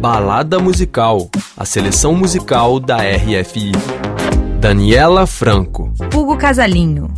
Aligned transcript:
Balada 0.00 0.58
Musical, 0.58 1.30
a 1.56 1.64
seleção 1.64 2.14
musical 2.14 2.78
da 2.78 2.98
RFI. 2.98 3.72
Daniela 4.60 5.26
Franco. 5.26 5.92
Hugo 6.14 6.36
Casalinho. 6.36 7.10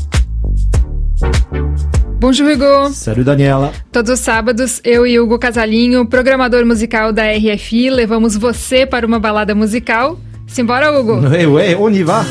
Bonjour, 2.21 2.51
Hugo. 2.53 2.93
Salut, 2.93 3.25
Daniela. 3.25 3.72
Todos 3.93 4.12
os 4.12 4.21
sábados, 4.21 4.80
eu 4.85 5.06
e 5.06 5.19
Hugo 5.19 5.38
Casalinho, 5.38 6.06
programador 6.06 6.64
musical 6.64 7.12
da 7.12 7.25
RFI, 7.33 7.91
levamos 7.91 8.37
você 8.37 8.87
para 8.87 9.06
uma 9.06 9.19
balada 9.19 9.54
musical. 9.54 10.19
Simbora, 10.47 10.92
Hugo? 10.92 11.21
Oui, 11.29 11.47
oui, 11.47 11.74
on 11.74 11.92
y 11.92 12.03
va. 12.03 12.24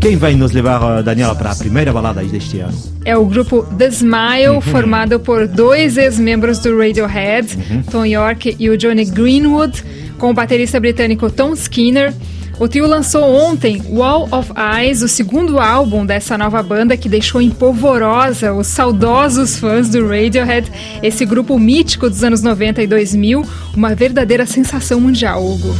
Quem 0.00 0.16
vai 0.16 0.34
nos 0.34 0.52
levar, 0.52 1.02
Daniela, 1.02 1.34
para 1.34 1.50
a 1.50 1.54
primeira 1.54 1.92
balada 1.92 2.22
deste 2.24 2.58
ano? 2.58 2.72
É 3.04 3.14
o 3.14 3.26
grupo 3.26 3.62
The 3.76 3.88
Smile, 3.88 4.48
uhum. 4.54 4.60
formado 4.62 5.20
por 5.20 5.46
dois 5.46 5.98
ex-membros 5.98 6.58
do 6.58 6.76
Radiohead, 6.78 7.54
uhum. 7.54 7.82
Tom 7.82 8.06
York 8.06 8.56
e 8.58 8.70
o 8.70 8.78
Johnny 8.78 9.04
Greenwood, 9.04 9.84
com 10.16 10.30
o 10.30 10.34
baterista 10.34 10.80
britânico 10.80 11.30
Tom 11.30 11.52
Skinner. 11.52 12.14
O 12.58 12.66
trio 12.66 12.86
lançou 12.86 13.34
ontem 13.34 13.82
Wall 13.90 14.26
of 14.32 14.50
Eyes, 14.56 15.02
o 15.02 15.08
segundo 15.08 15.58
álbum 15.58 16.06
dessa 16.06 16.36
nova 16.38 16.62
banda 16.62 16.96
que 16.96 17.08
deixou 17.08 17.40
em 17.40 17.50
polvorosa 17.50 18.54
os 18.54 18.68
saudosos 18.68 19.58
fãs 19.58 19.90
do 19.90 20.06
Radiohead, 20.08 20.70
esse 21.02 21.26
grupo 21.26 21.58
mítico 21.58 22.08
dos 22.08 22.24
anos 22.24 22.42
90 22.42 22.82
e 22.82 22.86
2000, 22.86 23.46
uma 23.76 23.94
verdadeira 23.94 24.46
sensação 24.46 24.98
mundial, 24.98 25.44
Hugo. 25.44 25.74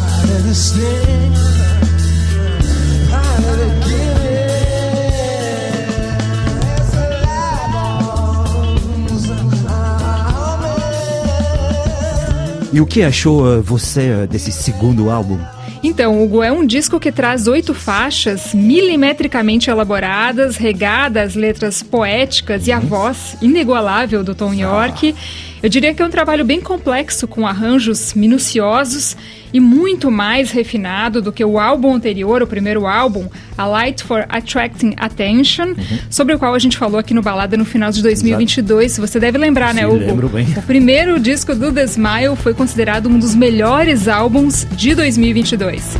E 12.72 12.80
o 12.80 12.86
que 12.86 13.02
achou 13.02 13.52
eh, 13.52 13.60
você 13.60 14.22
eh, 14.22 14.26
desse 14.28 14.52
segundo 14.52 15.10
álbum? 15.10 15.38
Então, 15.82 16.22
Hugo, 16.22 16.42
é 16.42 16.52
um 16.52 16.64
disco 16.64 17.00
que 17.00 17.10
traz 17.10 17.48
oito 17.48 17.74
faixas 17.74 18.54
milimetricamente 18.54 19.70
elaboradas, 19.70 20.56
regadas 20.56 21.34
letras 21.34 21.82
poéticas 21.82 22.68
e 22.68 22.72
a 22.72 22.78
uhum. 22.78 22.86
voz 22.86 23.36
inigualável 23.42 24.22
do 24.22 24.34
Tom 24.34 24.52
York. 24.52 25.14
Eu 25.62 25.68
diria 25.68 25.92
que 25.92 26.02
é 26.02 26.06
um 26.06 26.10
trabalho 26.10 26.44
bem 26.44 26.60
complexo, 26.60 27.28
com 27.28 27.46
arranjos 27.46 28.14
minuciosos 28.14 29.16
e 29.52 29.60
muito 29.60 30.10
mais 30.10 30.50
refinado 30.50 31.20
do 31.20 31.32
que 31.32 31.44
o 31.44 31.58
álbum 31.58 31.94
anterior, 31.94 32.42
o 32.42 32.46
primeiro 32.46 32.86
álbum, 32.86 33.28
A 33.58 33.66
Light 33.66 34.02
for 34.02 34.24
Attracting 34.28 34.94
Attention, 34.96 35.68
uhum. 35.68 35.98
sobre 36.08 36.34
o 36.34 36.38
qual 36.38 36.54
a 36.54 36.58
gente 36.58 36.78
falou 36.78 36.98
aqui 36.98 37.12
no 37.12 37.20
Balada 37.20 37.56
no 37.56 37.64
final 37.64 37.90
de 37.90 38.02
2022. 38.02 38.92
Exato. 38.92 39.06
Você 39.06 39.20
deve 39.20 39.36
lembrar, 39.38 39.74
né, 39.74 39.82
Sim, 39.82 39.88
né, 39.88 39.94
Hugo? 39.94 40.06
lembro 40.06 40.28
bem. 40.28 40.46
O 40.56 40.62
primeiro 40.62 41.18
disco 41.20 41.54
do 41.54 41.72
The 41.72 41.84
Smile 41.84 42.36
foi 42.36 42.54
considerado 42.54 43.08
um 43.08 43.18
dos 43.18 43.34
melhores 43.34 44.08
álbuns 44.08 44.66
de 44.72 44.94
2022. 44.94 45.96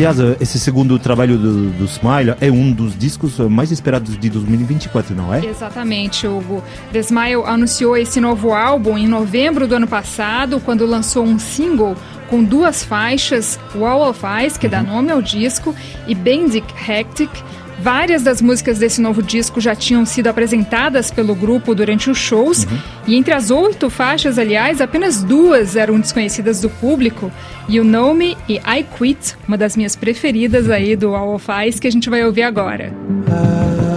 Aliás, 0.00 0.18
esse 0.40 0.58
segundo 0.58 0.98
trabalho 0.98 1.36
do, 1.36 1.70
do, 1.72 1.84
Smile 1.84 2.34
é 2.40 2.50
um 2.50 2.72
dos 2.72 2.96
discos 2.96 3.38
mais 3.38 3.70
esperados 3.70 4.18
de 4.18 4.30
2024, 4.30 5.14
não 5.14 5.34
é? 5.34 5.44
Exatamente, 5.44 6.26
Hugo. 6.26 6.64
The 6.90 7.00
Smile 7.00 7.42
anunciou 7.44 7.94
esse 7.98 8.18
novo 8.18 8.54
álbum 8.54 8.96
em 8.96 9.06
novembro 9.06 9.68
do 9.68 9.74
ano 9.74 9.86
passado, 9.86 10.58
quando 10.58 10.86
lançou 10.86 11.22
um 11.22 11.38
single 11.38 11.94
com 12.30 12.42
duas 12.42 12.82
faixas, 12.82 13.60
Wall 13.74 14.08
of 14.08 14.24
Eyes, 14.24 14.56
que 14.56 14.64
uhum. 14.68 14.70
dá 14.70 14.82
nome 14.82 15.12
ao 15.12 15.20
disco, 15.20 15.74
e 16.08 16.14
Bendic 16.14 16.72
Hectic, 16.88 17.30
Várias 17.82 18.22
das 18.22 18.42
músicas 18.42 18.78
desse 18.78 19.00
novo 19.00 19.22
disco 19.22 19.60
já 19.60 19.74
tinham 19.74 20.04
sido 20.04 20.26
apresentadas 20.26 21.10
pelo 21.10 21.34
grupo 21.34 21.74
durante 21.74 22.10
os 22.10 22.18
shows, 22.18 22.64
uhum. 22.64 22.78
e 23.06 23.16
entre 23.16 23.32
as 23.32 23.50
oito 23.50 23.88
faixas, 23.88 24.38
aliás, 24.38 24.80
apenas 24.80 25.22
duas 25.22 25.76
eram 25.76 25.98
desconhecidas 25.98 26.60
do 26.60 26.68
público. 26.68 27.32
You 27.68 27.82
Know 27.84 28.14
Me 28.14 28.36
e 28.48 28.56
I 28.56 28.84
Quit, 28.98 29.36
uma 29.48 29.56
das 29.56 29.76
minhas 29.76 29.96
preferidas 29.96 30.68
aí 30.68 30.94
do 30.94 31.14
All 31.14 31.34
of 31.34 31.46
Ice, 31.66 31.80
que 31.80 31.88
a 31.88 31.92
gente 31.92 32.10
vai 32.10 32.24
ouvir 32.24 32.42
agora. 32.42 32.92
I 33.26 33.89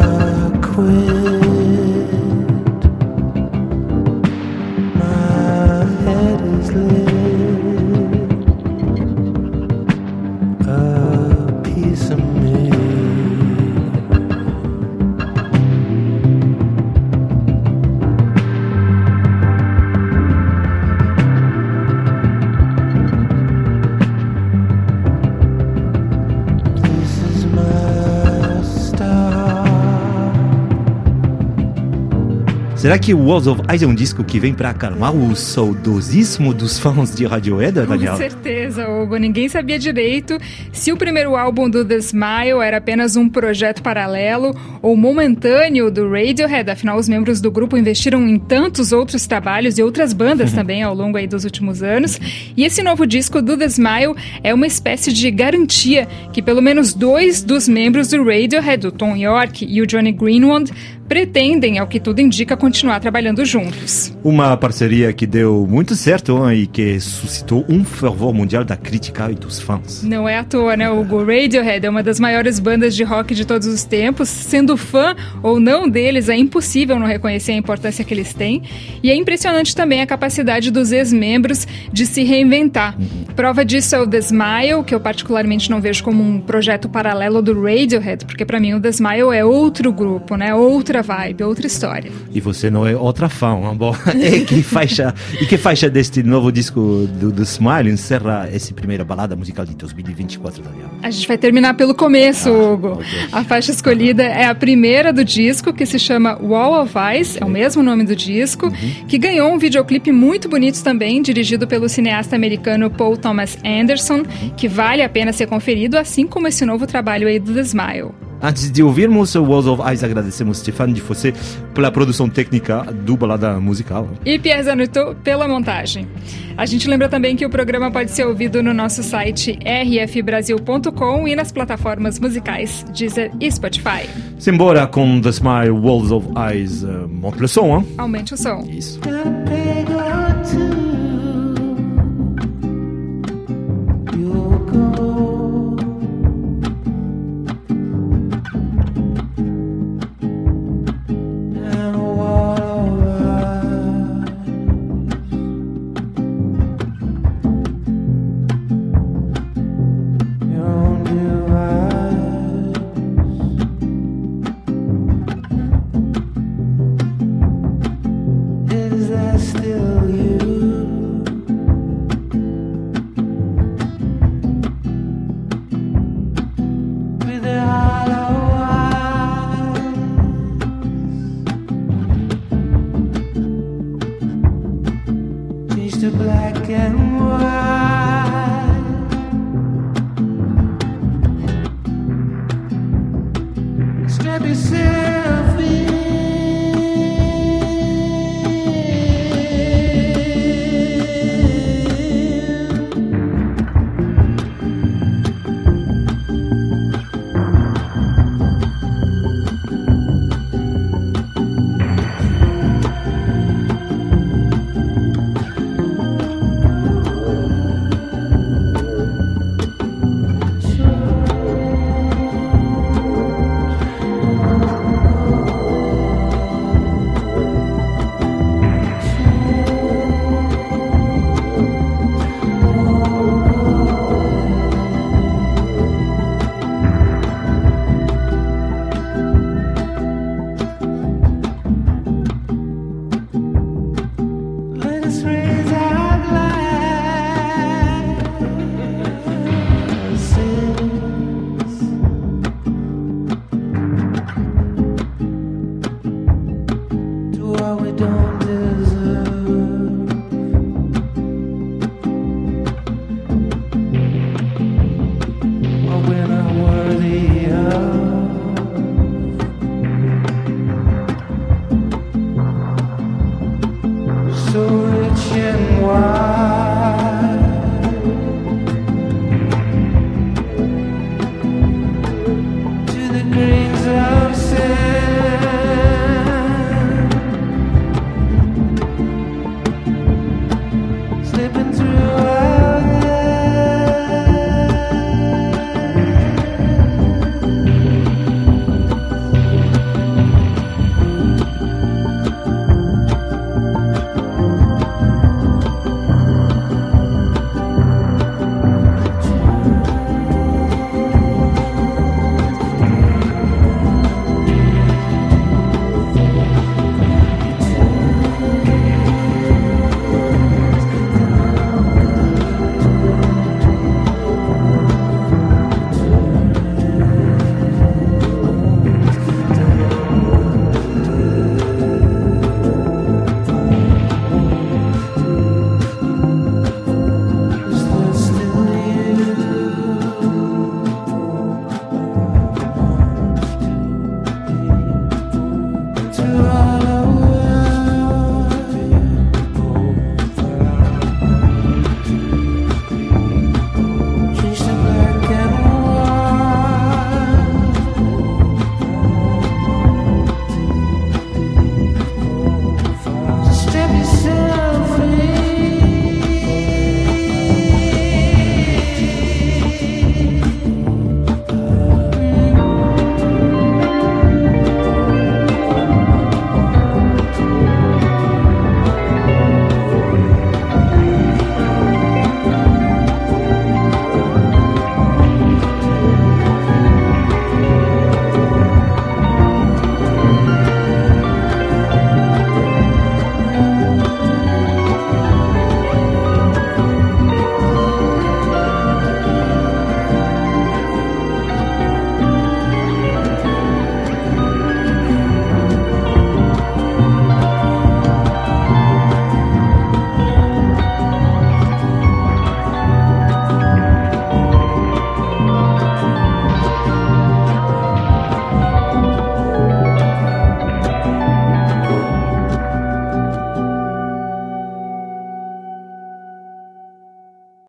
Será 32.83 32.99
que 32.99 33.13
o 33.13 33.17
Walls 33.17 33.47
of 33.47 33.61
Ice 33.73 33.85
é 33.85 33.87
um 33.87 33.95
disco 33.95 34.25
que 34.25 34.37
vem 34.41 34.53
para 34.53 34.71
acalmar 34.71 35.15
o 35.15 35.33
saudosismo 35.37 36.53
dos 36.53 36.77
fãs 36.77 37.15
de 37.15 37.25
Radiohead, 37.25 37.71
Daniel? 37.71 38.11
Com 38.11 38.17
certeza, 38.17 38.89
Hugo. 38.89 39.15
Ninguém 39.15 39.47
sabia 39.47 39.79
direito 39.79 40.37
se 40.73 40.91
o 40.91 40.97
primeiro 40.97 41.37
álbum 41.37 41.69
do 41.69 41.85
The 41.85 41.95
Smile 41.99 42.59
era 42.61 42.79
apenas 42.79 43.15
um 43.15 43.29
projeto 43.29 43.81
paralelo 43.81 44.53
ou 44.81 44.97
momentâneo 44.97 45.89
do 45.89 46.11
Radiohead. 46.11 46.71
Afinal, 46.71 46.97
os 46.97 47.07
membros 47.07 47.39
do 47.39 47.49
grupo 47.49 47.77
investiram 47.77 48.27
em 48.27 48.37
tantos 48.37 48.91
outros 48.91 49.25
trabalhos 49.25 49.77
e 49.77 49.81
outras 49.81 50.11
bandas 50.11 50.51
também 50.51 50.83
ao 50.83 50.93
longo 50.93 51.17
aí 51.17 51.25
dos 51.25 51.45
últimos 51.45 51.81
anos. 51.81 52.19
E 52.57 52.65
esse 52.65 52.83
novo 52.83 53.07
disco 53.07 53.41
do 53.41 53.55
The 53.55 53.67
Smile 53.67 54.13
é 54.43 54.53
uma 54.53 54.67
espécie 54.67 55.13
de 55.13 55.31
garantia 55.31 56.05
que 56.33 56.41
pelo 56.41 56.61
menos 56.61 56.93
dois 56.93 57.41
dos 57.41 57.65
membros 57.65 58.09
do 58.09 58.21
Radiohead, 58.25 58.87
o 58.87 58.91
Tom 58.91 59.15
York 59.15 59.65
e 59.65 59.81
o 59.81 59.87
Johnny 59.87 60.11
Greenwood, 60.11 60.69
pretendem, 61.07 61.79
ao 61.79 61.87
que 61.87 61.99
tudo 61.99 62.19
indica, 62.19 62.55
continuar 62.55 62.99
trabalhando 62.99 63.45
juntos. 63.45 64.15
Uma 64.23 64.55
parceria 64.57 65.11
que 65.13 65.27
deu 65.27 65.67
muito 65.69 65.95
certo 65.95 66.49
hein, 66.49 66.63
e 66.63 66.67
que 66.67 66.99
suscitou 66.99 67.65
um 67.69 67.83
fervor 67.83 68.33
mundial 68.33 68.63
da 68.63 68.75
crítica 68.75 69.31
e 69.31 69.35
dos 69.35 69.59
fãs. 69.59 70.03
Não 70.03 70.27
é 70.27 70.37
à 70.37 70.43
toa, 70.43 70.75
né, 70.75 70.89
Hugo? 70.89 71.23
Radiohead 71.23 71.85
é 71.85 71.89
uma 71.89 72.03
das 72.03 72.19
maiores 72.19 72.59
bandas 72.59 72.95
de 72.95 73.03
rock 73.03 73.35
de 73.35 73.45
todos 73.45 73.67
os 73.67 73.83
tempos. 73.83 74.29
Sendo 74.29 74.77
fã 74.77 75.15
ou 75.41 75.59
não 75.59 75.89
deles, 75.89 76.29
é 76.29 76.35
impossível 76.35 76.97
não 76.99 77.07
reconhecer 77.07 77.51
a 77.51 77.55
importância 77.55 78.03
que 78.03 78.13
eles 78.13 78.33
têm. 78.33 78.63
E 79.01 79.09
é 79.09 79.15
impressionante 79.15 79.75
também 79.75 80.01
a 80.01 80.07
capacidade 80.07 80.71
dos 80.71 80.91
ex-membros 80.91 81.67
de 81.91 82.05
se 82.05 82.23
reinventar. 82.23 82.95
Uhum. 82.99 83.33
Prova 83.35 83.65
disso 83.65 83.95
é 83.95 83.99
o 83.99 84.07
The 84.07 84.19
Smile, 84.19 84.83
que 84.85 84.93
eu 84.93 84.99
particularmente 84.99 85.69
não 85.69 85.81
vejo 85.81 86.03
como 86.03 86.23
um 86.23 86.39
projeto 86.39 86.87
paralelo 86.87 87.41
do 87.41 87.61
Radiohead, 87.61 88.25
porque 88.25 88.45
para 88.45 88.59
mim 88.59 88.73
o 88.73 88.79
The 88.79 88.89
Smile 88.89 89.33
é 89.33 89.43
outro 89.43 89.91
grupo, 89.91 90.35
né? 90.35 90.53
Outra 90.53 90.92
outra 90.93 91.01
vibe, 91.01 91.43
outra 91.43 91.65
história. 91.65 92.11
E 92.31 92.39
você 92.39 92.69
não 92.69 92.85
é 92.85 92.95
outra 92.95 93.27
fã, 93.27 93.55
bom? 93.75 93.95
E 94.13 94.41
que 94.45 94.61
faixa, 94.61 95.13
e 95.41 95.45
que 95.45 95.57
faixa 95.57 95.89
deste 95.89 96.21
novo 96.21 96.51
disco 96.51 97.07
do, 97.19 97.31
do 97.31 97.43
Smile 97.43 97.89
encerra 97.89 98.47
essa 98.51 98.73
primeira 98.73 99.03
balada 99.03 99.35
musical 99.35 99.65
de 99.65 99.75
2024, 99.75 100.61
Daniel? 100.61 100.89
A 101.01 101.09
gente 101.09 101.27
vai 101.27 101.37
terminar 101.37 101.73
pelo 101.73 101.95
começo, 101.95 102.49
ah, 102.49 102.73
Hugo. 102.73 103.01
A 103.31 103.43
faixa 103.43 103.71
escolhida 103.71 104.23
é 104.23 104.45
a 104.45 104.55
primeira 104.55 105.11
do 105.11 105.23
disco, 105.23 105.73
que 105.73 105.85
se 105.85 105.97
chama 105.97 106.37
Wall 106.41 106.83
of 106.83 106.93
Ice, 107.19 107.41
é 107.41 107.45
o 107.45 107.49
mesmo 107.49 107.81
nome 107.81 108.03
do 108.03 108.15
disco, 108.15 108.67
uhum. 108.67 109.07
que 109.07 109.17
ganhou 109.17 109.51
um 109.51 109.57
videoclipe 109.57 110.11
muito 110.11 110.47
bonito 110.47 110.81
também, 110.83 111.21
dirigido 111.21 111.67
pelo 111.67 111.89
cineasta 111.89 112.35
americano 112.35 112.89
Paul 112.89 113.17
Thomas 113.17 113.57
Anderson, 113.65 114.19
uhum. 114.19 114.49
que 114.55 114.67
vale 114.67 115.01
a 115.01 115.09
pena 115.09 115.33
ser 115.33 115.47
conferido, 115.47 115.97
assim 115.97 116.27
como 116.27 116.47
esse 116.47 116.65
novo 116.65 116.85
trabalho 116.85 117.27
aí 117.27 117.39
do 117.39 117.53
The 117.53 117.61
Smile. 117.61 118.22
Antes 118.45 118.69
de 118.69 118.83
ouvirmos 118.83 119.33
Walls 119.35 119.67
of 119.67 119.81
Ice, 119.93 120.03
agradecemos 120.03 120.57
Stefano 120.57 120.93
de 120.93 120.99
Fossé 120.99 121.33
pela 121.73 121.89
produção 121.89 122.27
técnica 122.27 122.83
do 122.83 123.15
Balada 123.15 123.57
Musical. 123.57 124.09
E 124.25 124.37
Pierre 124.37 124.63
Zanuto 124.63 125.15
pela 125.23 125.47
montagem. 125.47 126.09
A 126.57 126.65
gente 126.65 126.89
lembra 126.89 127.07
também 127.07 127.37
que 127.37 127.45
o 127.45 127.49
programa 127.49 127.89
pode 127.89 128.11
ser 128.11 128.25
ouvido 128.27 128.61
no 128.61 128.73
nosso 128.73 129.01
site 129.01 129.57
rfbrasil.com 129.63 131.25
e 131.25 131.37
nas 131.37 131.53
plataformas 131.53 132.19
musicais 132.19 132.85
Deezer 132.93 133.31
e 133.39 133.49
Spotify. 133.49 134.09
Simbora 134.37 134.87
com 134.87 135.21
The 135.21 135.29
Smile 135.29 135.71
Walls 135.71 136.11
of 136.11 136.27
Eyes. 136.37 136.83
Uh, 136.83 137.07
monte 137.07 137.39
le 137.39 137.47
som, 137.47 137.77
hein? 137.77 137.87
Aumente 137.97 138.33
o 138.33 138.37
som. 138.37 138.61
Isso. 138.69 138.99